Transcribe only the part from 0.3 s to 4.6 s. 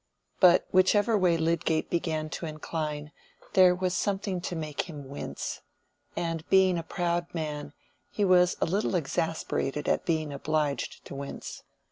But whichever way Lydgate began to incline, there was something to